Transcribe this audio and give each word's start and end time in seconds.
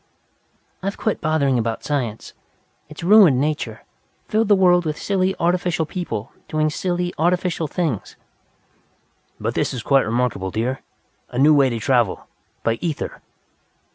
"I've 0.81 0.97
quit 0.97 1.21
bothering 1.21 1.59
about 1.59 1.83
science. 1.83 2.33
It 2.89 2.99
has 3.01 3.03
ruined 3.07 3.39
nature, 3.39 3.83
filled 4.27 4.47
the 4.47 4.55
world 4.55 4.83
with 4.83 4.97
silly, 4.99 5.35
artificial 5.39 5.85
people, 5.85 6.31
doing 6.47 6.71
silly, 6.71 7.13
artificial 7.19 7.67
things." 7.67 8.15
"But 9.39 9.53
this 9.53 9.75
is 9.75 9.83
quite 9.83 10.07
remarkable, 10.07 10.49
dear. 10.49 10.81
A 11.29 11.37
new 11.37 11.53
way 11.53 11.69
to 11.69 11.77
travel 11.79 12.25
by 12.63 12.79
ether!" 12.81 13.21